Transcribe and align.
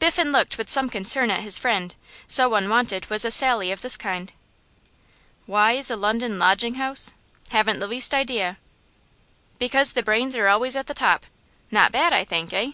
Biffen 0.00 0.32
looked 0.32 0.58
with 0.58 0.68
some 0.68 0.90
concern 0.90 1.30
at 1.30 1.40
his 1.40 1.56
friend, 1.56 1.94
so 2.28 2.54
unwonted 2.56 3.08
was 3.08 3.24
a 3.24 3.30
sally 3.30 3.72
of 3.72 3.80
this 3.80 3.96
kind. 3.96 4.30
'Why 5.46 5.72
is 5.72 5.90
a 5.90 5.96
London 5.96 6.38
lodging 6.38 6.74
house? 6.74 7.14
Haven't 7.52 7.78
the 7.78 7.86
least 7.88 8.12
idea.' 8.12 8.58
'Because 9.58 9.94
the 9.94 10.02
brains 10.02 10.36
are 10.36 10.46
always 10.48 10.76
at 10.76 10.88
the 10.88 10.92
top. 10.92 11.24
Not 11.70 11.90
bad, 11.90 12.12
I 12.12 12.22
think, 12.22 12.52
eh? 12.52 12.72